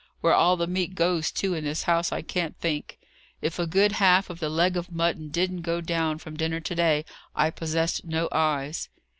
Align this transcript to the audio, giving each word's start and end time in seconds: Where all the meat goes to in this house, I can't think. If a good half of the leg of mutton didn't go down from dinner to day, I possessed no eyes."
Where 0.21 0.33
all 0.33 0.57
the 0.57 0.65
meat 0.65 0.95
goes 0.95 1.31
to 1.33 1.53
in 1.53 1.63
this 1.63 1.83
house, 1.83 2.11
I 2.11 2.23
can't 2.23 2.57
think. 2.59 2.97
If 3.39 3.59
a 3.59 3.67
good 3.67 3.91
half 3.91 4.31
of 4.31 4.39
the 4.39 4.49
leg 4.49 4.75
of 4.75 4.91
mutton 4.91 5.29
didn't 5.29 5.61
go 5.61 5.79
down 5.79 6.17
from 6.17 6.35
dinner 6.35 6.59
to 6.59 6.73
day, 6.73 7.05
I 7.35 7.51
possessed 7.51 8.03
no 8.03 8.27
eyes." 8.31 8.89